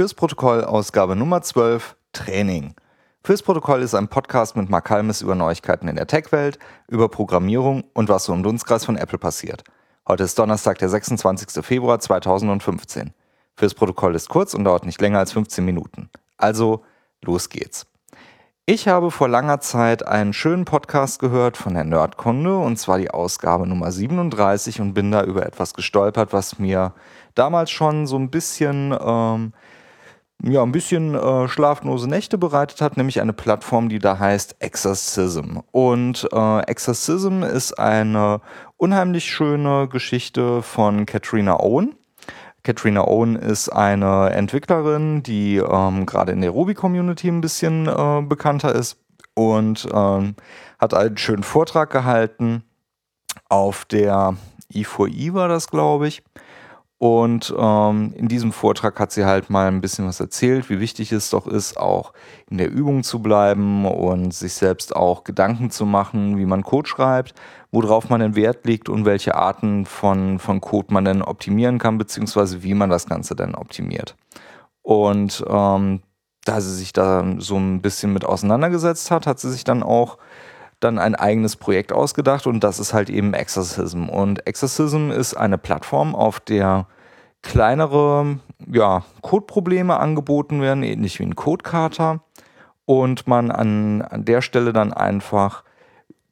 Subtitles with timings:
[0.00, 2.74] Fürs Protokoll Ausgabe Nummer 12 Training.
[3.22, 7.84] Fürs Protokoll ist ein Podcast mit Mark Halmes über Neuigkeiten in der Tech-Welt, über Programmierung
[7.92, 9.62] und was so im Dunstkreis von Apple passiert.
[10.08, 11.62] Heute ist Donnerstag, der 26.
[11.62, 13.12] Februar 2015.
[13.54, 16.08] Fürs Protokoll ist kurz und dauert nicht länger als 15 Minuten.
[16.38, 16.82] Also,
[17.20, 17.84] los geht's.
[18.64, 23.10] Ich habe vor langer Zeit einen schönen Podcast gehört von der Nerdkunde und zwar die
[23.10, 26.94] Ausgabe Nummer 37 und bin da über etwas gestolpert, was mir
[27.34, 29.52] damals schon so ein bisschen ähm,
[30.42, 35.58] ja, ein bisschen äh, schlaflose Nächte bereitet hat, nämlich eine Plattform, die da heißt Exorcism.
[35.70, 38.40] Und äh, Exorcism ist eine
[38.76, 41.94] unheimlich schöne Geschichte von Katrina Owen.
[42.62, 48.74] Katrina Owen ist eine Entwicklerin, die ähm, gerade in der Ruby-Community ein bisschen äh, bekannter
[48.74, 48.98] ist
[49.34, 50.34] und ähm,
[50.78, 52.64] hat einen schönen Vortrag gehalten
[53.48, 54.36] auf der
[54.72, 56.22] i4i war das, glaube ich.
[57.02, 61.12] Und ähm, in diesem Vortrag hat sie halt mal ein bisschen was erzählt, wie wichtig
[61.12, 62.12] es doch ist, auch
[62.50, 66.86] in der Übung zu bleiben und sich selbst auch Gedanken zu machen, wie man Code
[66.86, 67.32] schreibt,
[67.72, 71.96] worauf man den Wert legt und welche Arten von, von Code man denn optimieren kann,
[71.96, 74.14] beziehungsweise wie man das Ganze denn optimiert.
[74.82, 76.02] Und ähm,
[76.44, 80.18] da sie sich da so ein bisschen mit auseinandergesetzt hat, hat sie sich dann auch
[80.80, 84.08] dann ein eigenes Projekt ausgedacht und das ist halt eben Exorcism.
[84.08, 86.86] Und Exorcism ist eine Plattform, auf der
[87.42, 88.38] kleinere
[88.70, 92.20] ja, Codeprobleme angeboten werden, ähnlich wie ein Codekater.
[92.86, 95.62] Und man an, an der Stelle dann einfach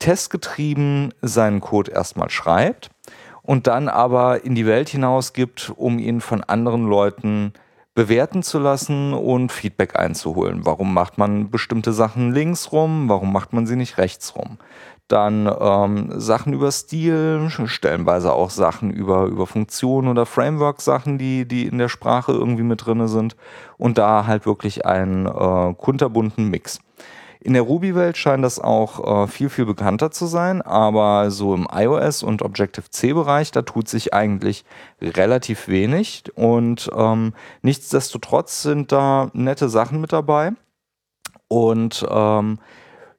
[0.01, 2.91] testgetrieben seinen Code erstmal schreibt
[3.43, 7.61] und dann aber in die Welt hinaus gibt, um ihn von anderen Leuten zu
[7.99, 10.65] bewerten zu lassen und Feedback einzuholen.
[10.65, 13.09] Warum macht man bestimmte Sachen links rum?
[13.09, 14.59] Warum macht man sie nicht rechts rum?
[15.09, 21.67] Dann ähm, Sachen über Stil, stellenweise auch Sachen über, über Funktionen oder Framework-Sachen, die, die
[21.67, 23.35] in der Sprache irgendwie mit drin sind.
[23.79, 26.79] Und da halt wirklich einen äh, kunterbunten Mix.
[27.41, 31.67] In der Ruby-Welt scheint das auch äh, viel, viel bekannter zu sein, aber so im
[31.67, 34.65] iOS- und Objective-C-Bereich, da tut sich eigentlich
[35.01, 37.33] relativ wenig und ähm,
[37.63, 40.53] nichtsdestotrotz sind da nette Sachen mit dabei
[41.49, 42.59] und ähm,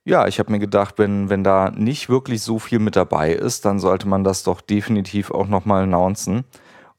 [0.06, 3.66] ja, ich habe mir gedacht, wenn, wenn da nicht wirklich so viel mit dabei ist,
[3.66, 6.46] dann sollte man das doch definitiv auch nochmal announcen.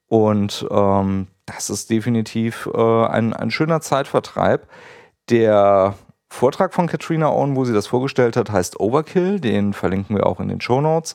[0.07, 4.69] Und ähm, das ist definitiv äh, ein, ein schöner Zeitvertreib,
[5.29, 5.95] der
[6.33, 9.41] Vortrag von Katrina Owen, wo sie das vorgestellt hat, heißt Overkill.
[9.41, 11.15] Den verlinken wir auch in den Show Notes.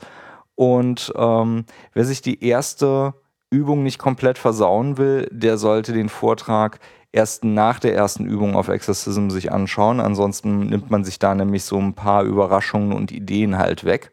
[0.56, 3.14] Und ähm, wer sich die erste
[3.50, 6.80] Übung nicht komplett versauen will, der sollte den Vortrag
[7.12, 10.02] erst nach der ersten Übung auf Exorcism sich anschauen.
[10.02, 14.12] Ansonsten nimmt man sich da nämlich so ein paar Überraschungen und Ideen halt weg.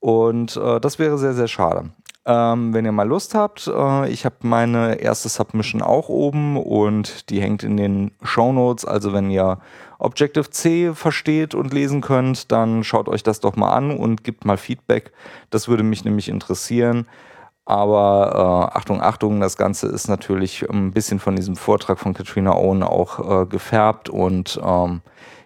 [0.00, 1.90] Und äh, das wäre sehr, sehr schade.
[2.24, 7.30] Ähm, wenn ihr mal Lust habt, äh, ich habe meine erste Submission auch oben und
[7.30, 8.84] die hängt in den Show Notes.
[8.84, 9.58] Also wenn ihr
[9.98, 14.56] Objective-C versteht und lesen könnt, dann schaut euch das doch mal an und gebt mal
[14.56, 15.12] Feedback.
[15.50, 17.06] Das würde mich nämlich interessieren.
[17.64, 22.54] Aber äh, Achtung, Achtung, das Ganze ist natürlich ein bisschen von diesem Vortrag von Katrina
[22.54, 25.00] Owen auch äh, gefärbt und ähm,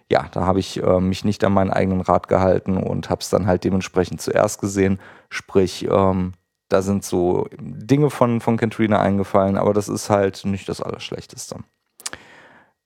[0.09, 3.29] ja, da habe ich äh, mich nicht an meinen eigenen Rat gehalten und habe es
[3.29, 4.99] dann halt dementsprechend zuerst gesehen.
[5.29, 6.33] Sprich, ähm,
[6.69, 11.57] da sind so Dinge von, von Katrina eingefallen, aber das ist halt nicht das Allerschlechteste.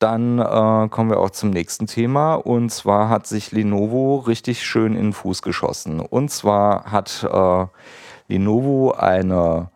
[0.02, 2.34] Dann äh, kommen wir auch zum nächsten Thema.
[2.34, 6.00] Und zwar hat sich Lenovo richtig schön in den Fuß geschossen.
[6.00, 7.66] Und zwar hat äh,
[8.28, 9.69] Lenovo eine,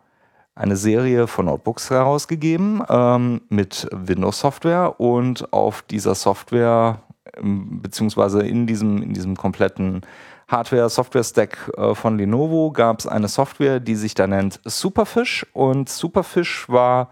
[0.56, 4.98] eine Serie von Notebooks herausgegeben ähm, mit Windows-Software.
[4.98, 7.02] Und auf dieser Software,
[7.36, 10.00] ähm, beziehungsweise in diesem, in diesem kompletten
[10.48, 15.46] Hardware-Software-Stack äh, von Lenovo gab es eine Software, die sich da nennt Superfish.
[15.52, 17.10] Und Superfish war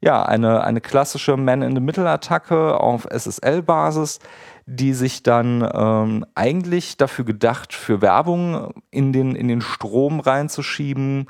[0.00, 4.20] ja eine, eine klassische Man-in-the-Middle-Attacke auf SSL-Basis,
[4.66, 11.26] die sich dann ähm, eigentlich dafür gedacht, für Werbung in den, in den Strom reinzuschieben.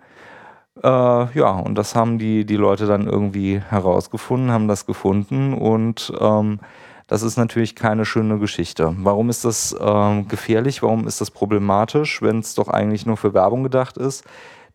[0.83, 6.13] Äh, ja, und das haben die, die Leute dann irgendwie herausgefunden, haben das gefunden und
[6.21, 6.61] ähm,
[7.11, 8.95] das ist natürlich keine schöne Geschichte.
[8.99, 10.81] Warum ist das äh, gefährlich?
[10.81, 14.23] Warum ist das problematisch, wenn es doch eigentlich nur für Werbung gedacht ist?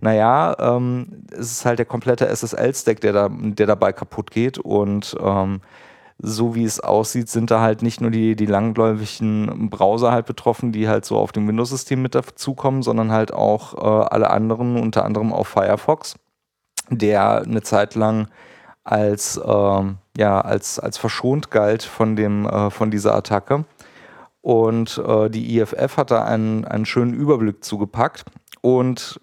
[0.02, 5.16] Naja, ähm, es ist halt der komplette SSL-Stack, der, da, der dabei kaputt geht und
[5.24, 5.62] ähm,
[6.18, 10.74] so wie es aussieht, sind da halt nicht nur die, die langläufigen Browser halt betroffen,
[10.74, 15.06] die halt so auf dem Windows-System mit dazukommen, sondern halt auch äh, alle anderen, unter
[15.06, 16.16] anderem auch Firefox,
[16.90, 18.28] der eine Zeit lang
[18.84, 19.84] als, äh,
[20.18, 23.66] ja, als, als verschont galt von, dem, äh, von dieser Attacke.
[24.42, 28.26] Und äh, die IFF hat da einen, einen schönen Überblick zugepackt.
[28.62, 29.20] Und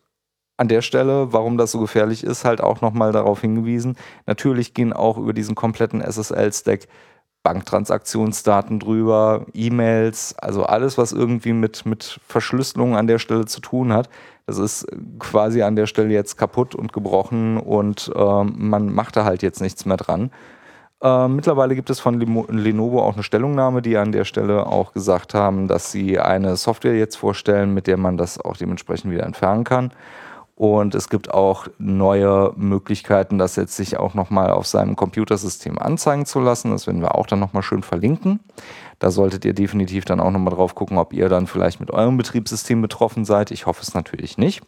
[0.56, 3.96] an der Stelle, warum das so gefährlich ist, halt auch nochmal darauf hingewiesen.
[4.26, 6.88] Natürlich gehen auch über diesen kompletten SSL-Stack
[7.42, 13.92] Banktransaktionsdaten drüber, E-Mails, also alles, was irgendwie mit, mit Verschlüsselung an der Stelle zu tun
[13.92, 14.08] hat.
[14.46, 14.86] Das ist
[15.18, 19.60] quasi an der Stelle jetzt kaputt und gebrochen und äh, man macht da halt jetzt
[19.60, 20.30] nichts mehr dran.
[21.02, 25.34] Äh, mittlerweile gibt es von Lenovo auch eine Stellungnahme, die an der Stelle auch gesagt
[25.34, 29.64] haben, dass sie eine Software jetzt vorstellen, mit der man das auch dementsprechend wieder entfernen
[29.64, 29.92] kann.
[30.54, 36.24] Und es gibt auch neue Möglichkeiten, das jetzt sich auch nochmal auf seinem Computersystem anzeigen
[36.24, 36.70] zu lassen.
[36.70, 38.38] Das werden wir auch dann nochmal schön verlinken.
[39.00, 42.16] Da solltet ihr definitiv dann auch nochmal drauf gucken, ob ihr dann vielleicht mit eurem
[42.16, 43.50] Betriebssystem betroffen seid.
[43.50, 44.62] Ich hoffe es natürlich nicht.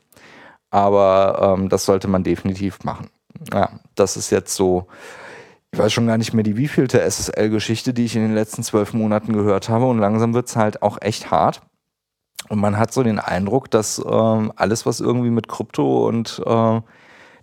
[0.71, 3.09] Aber ähm, das sollte man definitiv machen.
[3.53, 4.89] Ja, das ist jetzt so,
[5.75, 8.93] ich weiß schon gar nicht mehr die wievielte SSL-Geschichte, die ich in den letzten zwölf
[8.93, 9.87] Monaten gehört habe.
[9.87, 11.63] Und langsam wird es halt auch echt hart.
[12.49, 16.81] Und man hat so den Eindruck, dass ähm, alles, was irgendwie mit Krypto und äh,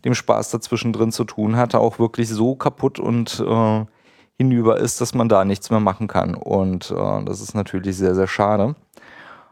[0.06, 3.86] dem Spaß dazwischen drin zu tun hatte, auch wirklich so kaputt und äh,
[4.38, 6.34] hinüber ist, dass man da nichts mehr machen kann.
[6.34, 8.76] Und äh, das ist natürlich sehr, sehr schade.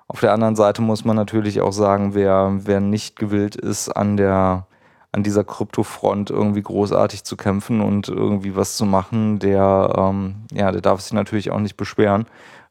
[0.08, 4.16] Auf der anderen Seite muss man natürlich auch sagen, wer, wer nicht gewillt ist, an
[4.16, 4.68] der
[5.12, 10.72] an dieser Kryptofront irgendwie großartig zu kämpfen und irgendwie was zu machen, der, ähm, ja,
[10.72, 12.26] der darf sich natürlich auch nicht beschweren.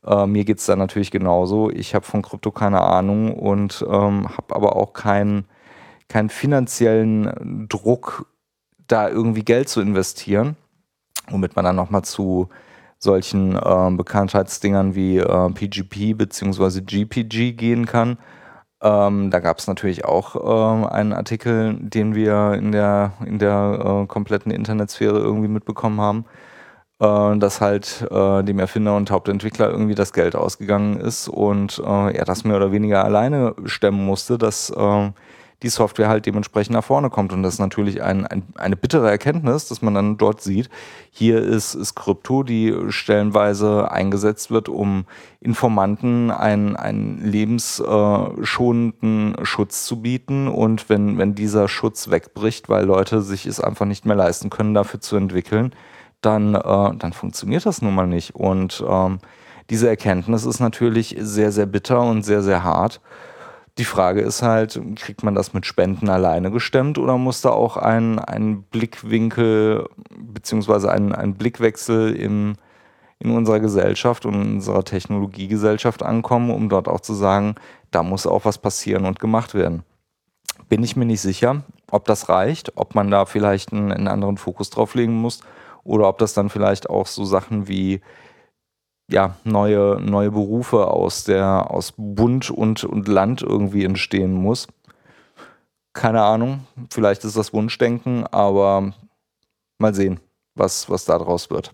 [0.06, 1.70] Äh, mir geht es da natürlich genauso.
[1.70, 5.46] Ich habe von Krypto keine Ahnung und ähm, habe aber auch keinen
[6.08, 8.26] keinen finanziellen Druck,
[8.86, 10.56] da irgendwie Geld zu investieren,
[11.28, 12.48] womit man dann nochmal zu
[12.98, 16.80] solchen äh, Bekanntheitsdingern wie äh, PGP bzw.
[16.80, 18.18] GPG gehen kann.
[18.80, 24.02] Ähm, da gab es natürlich auch äh, einen Artikel, den wir in der, in der
[24.04, 26.24] äh, kompletten Internetsphäre irgendwie mitbekommen haben,
[27.00, 32.16] äh, dass halt äh, dem Erfinder und Hauptentwickler irgendwie das Geld ausgegangen ist und äh,
[32.16, 35.10] er das mehr oder weniger alleine stemmen musste, dass äh,
[35.62, 37.32] die Software halt dementsprechend nach vorne kommt.
[37.32, 40.70] Und das ist natürlich ein, ein, eine bittere Erkenntnis, dass man dann dort sieht,
[41.10, 45.04] hier ist, ist Krypto, die stellenweise eingesetzt wird, um
[45.40, 50.46] Informanten einen, einen lebensschonenden Schutz zu bieten.
[50.46, 54.74] Und wenn, wenn dieser Schutz wegbricht, weil Leute sich es einfach nicht mehr leisten können,
[54.74, 55.74] dafür zu entwickeln,
[56.20, 58.36] dann, äh, dann funktioniert das nun mal nicht.
[58.36, 59.18] Und ähm,
[59.70, 63.00] diese Erkenntnis ist natürlich sehr, sehr bitter und sehr, sehr hart.
[63.78, 67.76] Die Frage ist halt, kriegt man das mit Spenden alleine gestemmt oder muss da auch
[67.76, 69.88] ein, ein Blickwinkel
[70.18, 72.54] beziehungsweise ein, ein Blickwechsel im,
[73.20, 77.54] in unserer Gesellschaft und in unserer Technologiegesellschaft ankommen, um dort auch zu sagen,
[77.92, 79.84] da muss auch was passieren und gemacht werden.
[80.68, 84.38] Bin ich mir nicht sicher, ob das reicht, ob man da vielleicht einen, einen anderen
[84.38, 85.40] Fokus drauf legen muss
[85.84, 88.00] oder ob das dann vielleicht auch so Sachen wie
[89.10, 94.68] ja, neue, neue Berufe aus der, aus Bund und, und Land irgendwie entstehen muss.
[95.94, 98.92] Keine Ahnung, vielleicht ist das Wunschdenken, aber
[99.78, 100.20] mal sehen,
[100.54, 101.72] was, was da draus wird.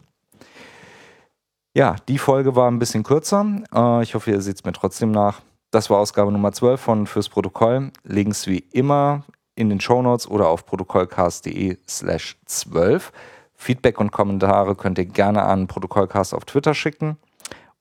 [1.76, 3.44] Ja, die Folge war ein bisschen kürzer.
[3.74, 5.40] Äh, ich hoffe, ihr seht es mir trotzdem nach.
[5.72, 7.90] Das war Ausgabe Nummer 12 von Fürs Protokoll.
[8.04, 9.24] Links wie immer
[9.56, 13.12] in den Shownotes oder auf protokollcast.de slash 12.
[13.56, 17.18] Feedback und Kommentare könnt ihr gerne an Protokollcast auf Twitter schicken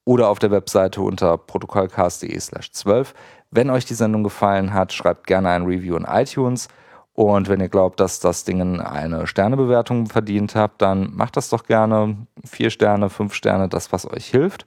[0.05, 3.13] oder auf der Webseite unter protokollcast.de slash 12.
[3.51, 6.67] Wenn euch die Sendung gefallen hat, schreibt gerne ein Review in iTunes.
[7.13, 11.65] Und wenn ihr glaubt, dass das Ding eine Sternebewertung verdient habt, dann macht das doch
[11.65, 12.17] gerne.
[12.43, 14.65] Vier Sterne, fünf Sterne, das, was euch hilft.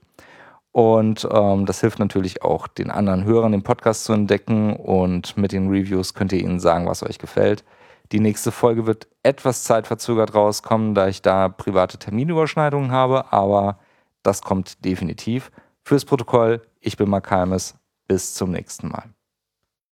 [0.70, 4.76] Und ähm, das hilft natürlich auch den anderen Hörern, den Podcast zu entdecken.
[4.76, 7.64] Und mit den Reviews könnt ihr ihnen sagen, was euch gefällt.
[8.12, 13.78] Die nächste Folge wird etwas zeitverzögert rauskommen, da ich da private Terminüberschneidungen habe, aber
[14.26, 15.50] das kommt definitiv.
[15.83, 17.30] Fürs Protokoll, ich bin Mark.
[18.09, 19.15] Bis zum nächsten Mal.